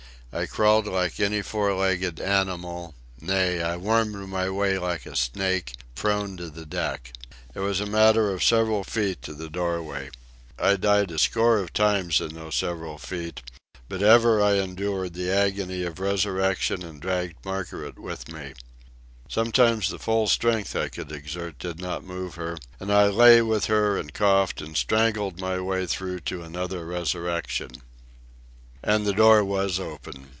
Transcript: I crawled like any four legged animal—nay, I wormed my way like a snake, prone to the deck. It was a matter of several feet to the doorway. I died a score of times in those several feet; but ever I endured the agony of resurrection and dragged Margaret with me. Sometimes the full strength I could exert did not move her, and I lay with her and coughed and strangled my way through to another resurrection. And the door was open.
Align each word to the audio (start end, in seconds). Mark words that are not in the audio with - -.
I 0.33 0.45
crawled 0.45 0.87
like 0.87 1.19
any 1.19 1.41
four 1.41 1.73
legged 1.73 2.21
animal—nay, 2.21 3.61
I 3.61 3.75
wormed 3.75 4.29
my 4.29 4.49
way 4.49 4.77
like 4.77 5.05
a 5.05 5.13
snake, 5.13 5.73
prone 5.93 6.37
to 6.37 6.49
the 6.49 6.65
deck. 6.65 7.11
It 7.53 7.59
was 7.59 7.81
a 7.81 7.85
matter 7.85 8.31
of 8.31 8.41
several 8.41 8.85
feet 8.85 9.21
to 9.23 9.33
the 9.33 9.49
doorway. 9.49 10.09
I 10.57 10.77
died 10.77 11.11
a 11.11 11.19
score 11.19 11.57
of 11.57 11.73
times 11.73 12.21
in 12.21 12.33
those 12.35 12.55
several 12.55 12.97
feet; 12.97 13.41
but 13.89 14.01
ever 14.01 14.41
I 14.41 14.53
endured 14.53 15.15
the 15.15 15.29
agony 15.29 15.83
of 15.83 15.99
resurrection 15.99 16.81
and 16.81 17.01
dragged 17.01 17.43
Margaret 17.43 17.99
with 17.99 18.29
me. 18.31 18.53
Sometimes 19.27 19.89
the 19.89 19.99
full 19.99 20.27
strength 20.27 20.77
I 20.77 20.87
could 20.87 21.11
exert 21.11 21.59
did 21.59 21.81
not 21.81 22.05
move 22.05 22.35
her, 22.35 22.57
and 22.79 22.89
I 22.89 23.07
lay 23.07 23.41
with 23.41 23.65
her 23.65 23.97
and 23.97 24.13
coughed 24.13 24.61
and 24.61 24.77
strangled 24.77 25.41
my 25.41 25.59
way 25.59 25.85
through 25.87 26.21
to 26.21 26.41
another 26.41 26.85
resurrection. 26.85 27.71
And 28.83 29.05
the 29.05 29.13
door 29.13 29.43
was 29.45 29.79
open. 29.79 30.29